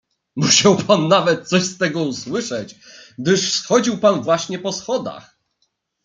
"Musiał 0.35 0.77
pan 0.77 1.07
nawet 1.07 1.47
coś 1.47 1.63
z 1.63 1.77
tego 1.77 2.03
usłyszeć, 2.03 2.75
gdyż 3.19 3.51
schodził 3.53 3.97
pan 3.97 4.21
właśnie 4.21 4.59
po 4.59 4.73
schodach." 4.73 5.37